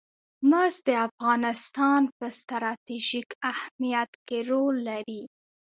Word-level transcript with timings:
مس 0.49 0.75
د 0.87 0.89
افغانستان 1.07 2.01
په 2.17 2.25
ستراتیژیک 2.39 3.29
اهمیت 3.51 4.11
کې 4.27 4.37
رول 4.49 4.75
لري. 4.89 5.21